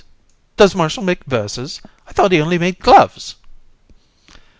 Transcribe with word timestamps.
Does 0.57 0.73
Martial 0.73 1.03
make 1.03 1.25
verses? 1.25 1.79
I 2.07 2.11
thought 2.11 2.31
he 2.31 2.41
only 2.41 2.57
made 2.57 2.79
gloves. 2.79 3.35